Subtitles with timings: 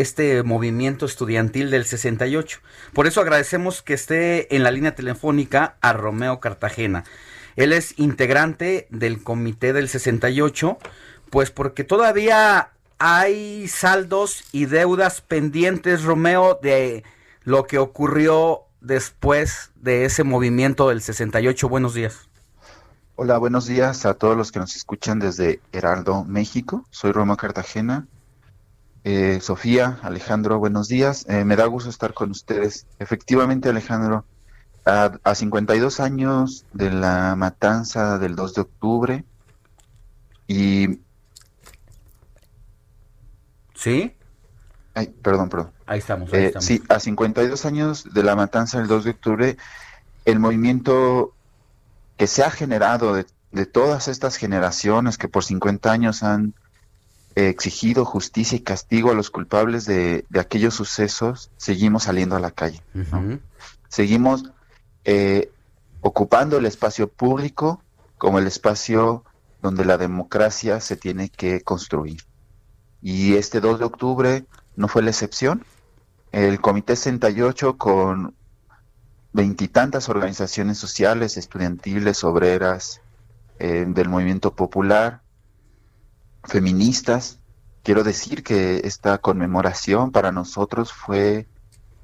[0.00, 2.60] este movimiento estudiantil del 68.
[2.92, 7.04] Por eso agradecemos que esté en la línea telefónica a Romeo Cartagena.
[7.56, 10.78] Él es integrante del comité del 68,
[11.30, 17.04] pues porque todavía hay saldos y deudas pendientes, Romeo, de
[17.44, 21.68] lo que ocurrió después de ese movimiento del 68.
[21.68, 22.28] Buenos días.
[23.16, 26.86] Hola, buenos días a todos los que nos escuchan desde Heraldo, México.
[26.90, 28.06] Soy Romeo Cartagena.
[29.04, 31.24] Eh, Sofía, Alejandro, buenos días.
[31.28, 32.86] Eh, me da gusto estar con ustedes.
[32.98, 34.24] Efectivamente, Alejandro,
[34.84, 39.24] a, a 52 años de la matanza del 2 de octubre
[40.46, 41.00] y...
[43.74, 44.14] ¿Sí?
[44.94, 45.70] Ay, perdón, perdón.
[45.86, 46.64] Ahí estamos, ahí Eh, estamos.
[46.66, 49.56] sí, a 52 años de la matanza del 2 de octubre,
[50.26, 51.32] el movimiento
[52.18, 56.52] que se ha generado de, de todas estas generaciones que por 50 años han
[57.34, 62.50] exigido justicia y castigo a los culpables de, de aquellos sucesos, seguimos saliendo a la
[62.50, 62.82] calle.
[63.88, 64.50] Seguimos
[65.04, 65.50] eh,
[66.00, 67.82] ocupando el espacio público
[68.18, 69.24] como el espacio
[69.62, 72.22] donde la democracia se tiene que construir.
[73.02, 74.44] Y este 2 de octubre
[74.76, 75.64] no fue la excepción.
[76.32, 78.34] El Comité 68 con
[79.32, 83.00] veintitantas organizaciones sociales, estudiantiles, obreras,
[83.58, 85.20] eh, del movimiento popular,
[86.44, 87.38] feministas.
[87.82, 91.46] Quiero decir que esta conmemoración para nosotros fue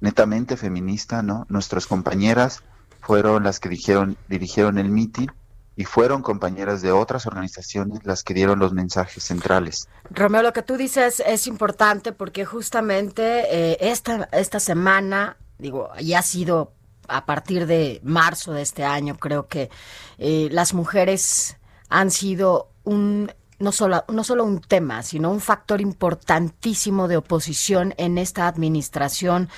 [0.00, 1.46] netamente feminista, ¿no?
[1.48, 2.62] Nuestras compañeras
[3.00, 5.30] fueron las que dijeron, dirigieron el mitin
[5.76, 9.88] y fueron compañeras de otras organizaciones las que dieron los mensajes centrales.
[10.10, 16.20] Romeo, lo que tú dices es importante porque justamente eh, esta, esta semana, digo, ya
[16.20, 16.72] ha sido
[17.08, 19.70] a partir de marzo de este año, creo que
[20.18, 21.56] eh, las mujeres
[21.88, 27.94] han sido un no solo, no solo un tema, sino un factor importantísimo de oposición
[27.96, 29.48] en esta administración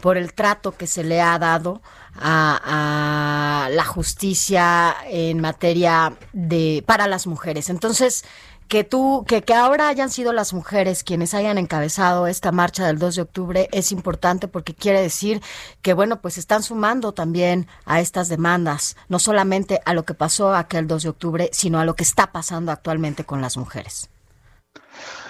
[0.00, 1.82] por el trato que se le ha dado
[2.14, 7.68] a, a la justicia en materia de para las mujeres.
[7.68, 8.24] Entonces,
[8.68, 12.98] que tú, que, que ahora hayan sido las mujeres quienes hayan encabezado esta marcha del
[12.98, 15.42] 2 de octubre es importante porque quiere decir
[15.82, 20.54] que, bueno, pues están sumando también a estas demandas, no solamente a lo que pasó
[20.54, 24.10] aquel 2 de octubre, sino a lo que está pasando actualmente con las mujeres.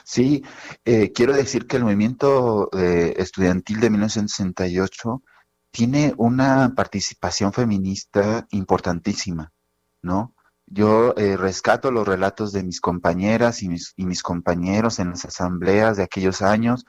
[0.05, 0.43] Sí,
[0.85, 5.23] eh, quiero decir que el movimiento eh, estudiantil de 1968
[5.71, 9.53] tiene una participación feminista importantísima,
[10.03, 10.35] ¿no?
[10.71, 15.25] Yo eh, rescato los relatos de mis compañeras y mis, y mis compañeros en las
[15.25, 16.85] asambleas de aquellos años,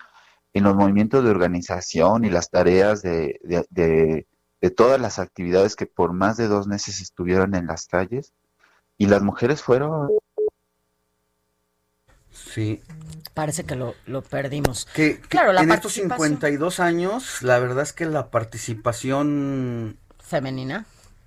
[0.53, 4.27] en los movimientos de organización y las tareas de, de, de,
[4.61, 8.33] de todas las actividades que por más de dos meses estuvieron en las calles.
[8.97, 10.09] Y las mujeres fueron
[12.31, 12.81] Sí.
[13.33, 14.85] Parece que lo, lo perdimos.
[14.93, 19.97] Que, que Claro, la en estos participación- 52 años, la verdad es que la participación
[20.19, 20.85] Femenina.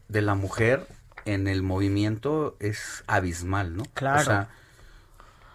[0.08, 0.86] de la mujer
[1.24, 3.84] en el movimiento es abismal, ¿no?
[3.94, 4.20] Claro.
[4.20, 4.48] O sea,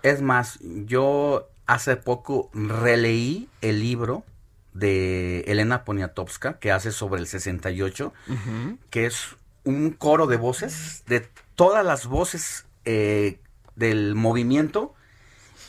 [0.03, 4.23] es más, yo hace poco releí el libro
[4.73, 8.13] de Elena Poniatowska que hace sobre el 68,
[8.89, 13.39] que es un coro de voces, de todas las voces eh,
[13.75, 14.93] del movimiento,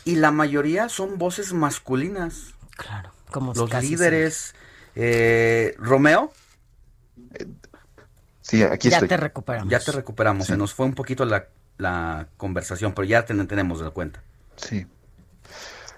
[0.05, 2.53] y la mayoría son voces masculinas.
[2.77, 3.11] Claro.
[3.29, 4.55] Como Los líderes,
[4.95, 6.31] eh, Romeo,
[8.49, 9.09] Sí, aquí Ya estoy.
[9.09, 9.69] te recuperamos.
[9.69, 10.53] ya te recuperamos, Sí.
[10.53, 11.47] se nos fue un poquito la,
[11.77, 14.23] la conversación, pero ya te tenemos de cuenta.
[14.55, 14.87] Sí.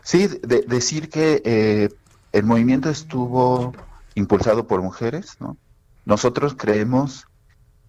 [0.03, 1.89] Sí, de- decir que eh,
[2.31, 3.74] el movimiento estuvo
[4.15, 5.57] impulsado por mujeres, ¿no?
[6.06, 7.27] Nosotros creemos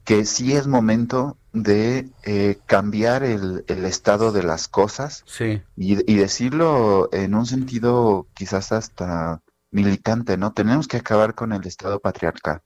[0.04, 6.12] que sí es momento de eh, cambiar el, el estado de las cosas Sí, y,
[6.12, 10.52] y decirlo en un sentido quizás hasta militante, ¿no?
[10.52, 12.60] Tenemos que acabar con el estado patriarcal,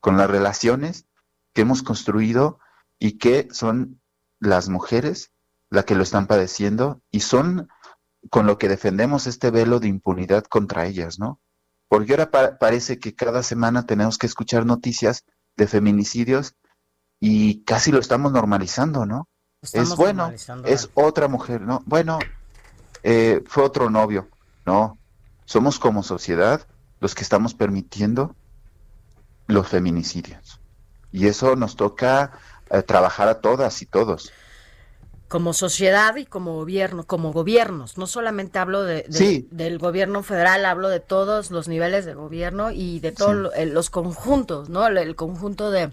[0.00, 1.06] con las relaciones
[1.52, 2.58] que hemos construido
[2.98, 4.00] y que son
[4.40, 5.30] las mujeres
[5.70, 7.68] las que lo están padeciendo y son
[8.28, 11.40] con lo que defendemos este velo de impunidad contra ellas, ¿no?
[11.88, 15.24] Porque ahora pa- parece que cada semana tenemos que escuchar noticias
[15.56, 16.54] de feminicidios
[17.20, 19.28] y casi lo estamos normalizando, ¿no?
[19.82, 20.28] es bueno,
[20.66, 21.82] es otra mujer, ¿no?
[21.86, 22.18] Bueno,
[23.02, 24.28] eh, fue otro novio,
[24.66, 24.98] ¿no?
[25.44, 26.66] Somos como sociedad
[27.00, 28.34] los que estamos permitiendo
[29.46, 30.59] los feminicidios.
[31.12, 32.32] Y eso nos toca
[32.70, 34.32] eh, trabajar a todas y todos
[35.30, 37.96] como sociedad y como gobierno, como gobiernos.
[37.96, 39.04] No solamente hablo de,
[39.52, 44.68] del gobierno federal, hablo de todos los niveles de gobierno y de todos los conjuntos,
[44.68, 44.88] ¿no?
[44.88, 45.92] el conjunto de,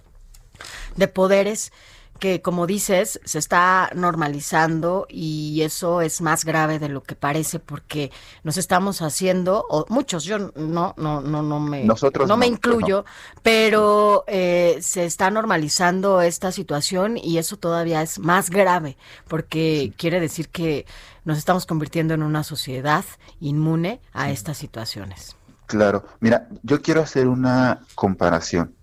[0.96, 1.72] de poderes
[2.18, 7.60] que, como dices, se está normalizando y eso es más grave de lo que parece
[7.60, 8.12] porque
[8.44, 13.06] nos estamos haciendo, o muchos, yo no, no, no, no me, no, me incluyo,
[13.44, 18.98] pero eh, se está normalizando esta situación y eso todavía es más grave
[19.28, 20.86] porque quiere decir que
[21.26, 23.06] nos estamos convirtiendo en una sociedad
[23.40, 25.36] inmune a estas situaciones.
[25.66, 28.74] Claro, mira, yo quiero hacer una comparación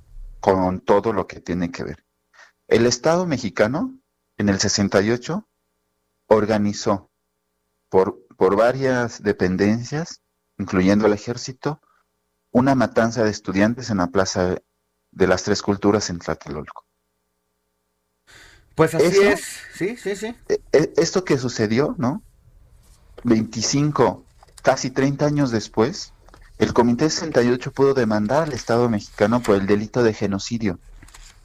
[0.40, 2.03] con todo lo que tiene que ver.
[2.68, 3.98] El Estado mexicano,
[4.38, 5.46] en el 68,
[6.26, 7.10] organizó
[7.88, 10.22] por, por varias dependencias,
[10.58, 11.80] incluyendo el ejército,
[12.50, 14.56] una matanza de estudiantes en la Plaza
[15.10, 16.84] de las Tres Culturas en Tlatelolco.
[18.74, 19.44] Pues así es,
[19.74, 20.34] sí, sí, sí.
[20.48, 22.22] E, e, esto que sucedió, ¿no?
[23.22, 24.24] 25,
[24.62, 26.12] casi 30 años después,
[26.58, 30.80] el Comité 68 pudo demandar al Estado mexicano por el delito de genocidio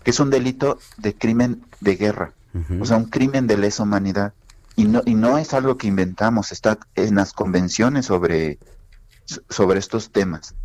[0.03, 2.33] que es un delito de crimen de guerra,
[2.81, 4.33] o sea, un crimen de lesa humanidad.
[4.75, 8.59] Y no, y no es algo que inventamos, está en las convenciones sobre,
[9.49, 10.55] sobre estos temas.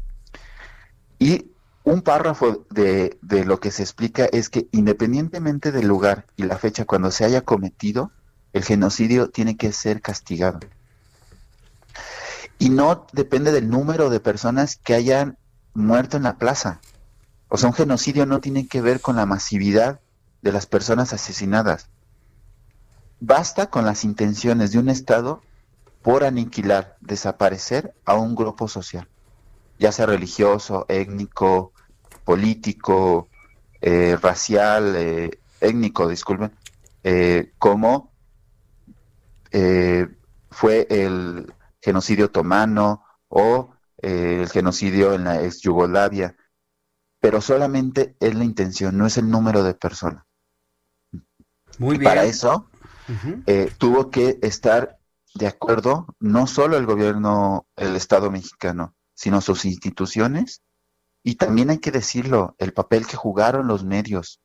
[1.18, 1.50] Y
[1.82, 6.58] un párrafo de, de lo que se explica es que independientemente del lugar y la
[6.58, 8.12] fecha cuando se haya cometido,
[8.52, 10.60] el genocidio tiene que ser castigado.
[12.58, 15.36] Y no depende del número de personas que hayan
[15.74, 16.80] muerto en la plaza.
[17.54, 20.00] O sea, un genocidio no tiene que ver con la masividad
[20.42, 21.88] de las personas asesinadas.
[23.20, 25.40] Basta con las intenciones de un Estado
[26.02, 29.06] por aniquilar, desaparecer a un grupo social,
[29.78, 31.70] ya sea religioso, étnico,
[32.24, 33.28] político,
[33.80, 36.50] eh, racial, eh, étnico, disculpen,
[37.04, 38.10] eh, como
[40.50, 46.34] fue el genocidio otomano o el genocidio en la ex Yugoslavia
[47.24, 50.26] pero solamente es la intención, no es el número de personas.
[51.78, 52.10] Muy bien.
[52.10, 52.68] Para eso
[53.46, 54.98] eh, tuvo que estar
[55.34, 60.60] de acuerdo no solo el gobierno, el Estado mexicano, sino sus instituciones
[61.22, 64.42] y también hay que decirlo, el papel que jugaron los medios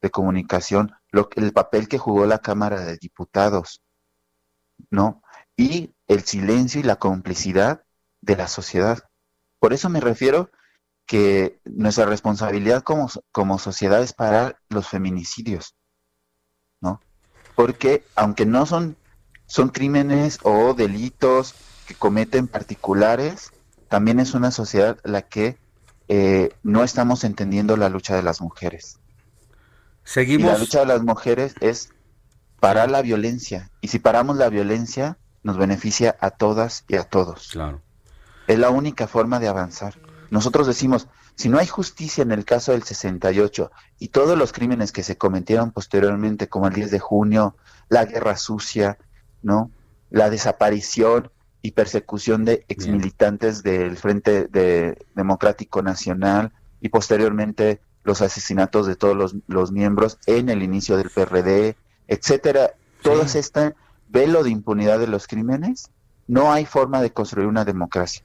[0.00, 3.82] de comunicación, lo, el papel que jugó la Cámara de Diputados,
[4.88, 5.22] ¿no?
[5.54, 7.84] Y el silencio y la complicidad
[8.22, 9.00] de la sociedad.
[9.58, 10.50] Por eso me refiero
[11.06, 15.74] que nuestra responsabilidad como, como sociedad es parar los feminicidios,
[16.80, 17.00] ¿no?
[17.54, 18.96] Porque aunque no son,
[19.46, 21.54] son crímenes o delitos
[21.86, 23.52] que cometen particulares,
[23.88, 25.56] también es una sociedad la que
[26.08, 28.98] eh, no estamos entendiendo la lucha de las mujeres.
[30.02, 30.52] Seguimos.
[30.52, 31.90] la lucha de las mujeres es
[32.60, 33.70] parar la violencia.
[33.80, 37.48] Y si paramos la violencia, nos beneficia a todas y a todos.
[37.52, 37.82] Claro.
[38.46, 39.94] Es la única forma de avanzar.
[40.30, 44.92] Nosotros decimos, si no hay justicia en el caso del 68 y todos los crímenes
[44.92, 47.56] que se cometieron posteriormente, como el 10 de junio,
[47.88, 48.98] la guerra sucia,
[49.42, 49.70] ¿no?
[50.10, 51.30] La desaparición
[51.62, 54.48] y persecución de exmilitantes del Frente
[55.14, 61.76] Democrático Nacional y posteriormente los asesinatos de todos los, miembros en el inicio del PRD,
[62.06, 62.70] etcétera,
[63.02, 63.74] todo este
[64.08, 65.90] velo de impunidad de los crímenes,
[66.28, 68.22] no hay forma de construir una democracia.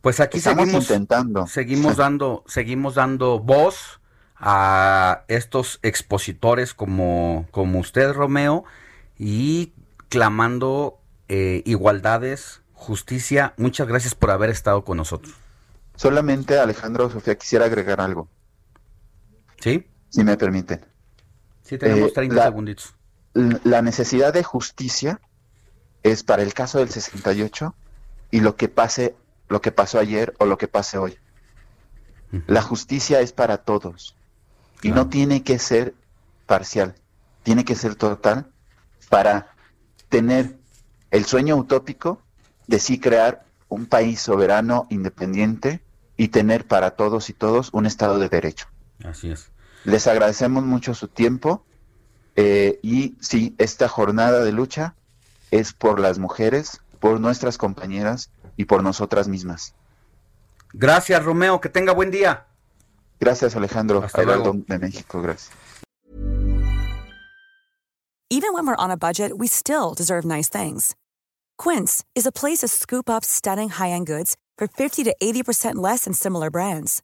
[0.00, 1.46] Pues aquí seguimos intentando.
[1.46, 4.00] Seguimos dando, seguimos dando voz
[4.36, 8.64] a estos expositores como, como usted, Romeo,
[9.18, 9.72] y
[10.08, 13.52] clamando eh, igualdades, justicia.
[13.58, 15.34] Muchas gracias por haber estado con nosotros.
[15.94, 18.28] Solamente, Alejandro, Sofía, quisiera agregar algo.
[19.60, 19.86] ¿Sí?
[20.08, 20.86] Si me permiten.
[21.62, 22.94] Sí, tenemos 30 eh, segunditos.
[23.34, 25.20] La necesidad de justicia
[26.02, 27.74] es para el caso del 68
[28.30, 29.14] y lo que pase
[29.50, 31.18] lo que pasó ayer o lo que pase hoy.
[32.46, 34.16] La justicia es para todos
[34.80, 35.94] y no tiene que ser
[36.46, 36.94] parcial,
[37.42, 38.46] tiene que ser total
[39.08, 39.52] para
[40.08, 40.56] tener
[41.10, 42.22] el sueño utópico
[42.68, 45.82] de sí crear un país soberano, independiente
[46.16, 48.68] y tener para todos y todos un Estado de Derecho.
[49.02, 49.50] Así es.
[49.84, 51.64] Les agradecemos mucho su tiempo
[52.36, 54.94] eh, y sí, esta jornada de lucha
[55.50, 59.74] es por las mujeres, por nuestras compañeras y por nosotras mismas.
[60.72, 61.60] Gracias, Romeo.
[61.60, 62.46] Que tenga buen día.
[63.18, 64.02] Gracias, Alejandro.
[64.02, 64.64] Hasta Alberto luego.
[64.66, 65.50] de México, gracias.
[68.32, 70.94] Even when we're on a budget, we still deserve nice things.
[71.58, 76.04] Quince is a place to scoop up stunning high-end goods for 50 to 80% less
[76.04, 77.02] than similar brands.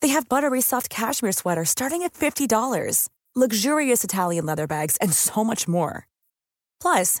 [0.00, 5.44] They have buttery soft cashmere sweaters starting at $50, luxurious Italian leather bags, and so
[5.44, 6.06] much more.
[6.80, 7.20] Plus,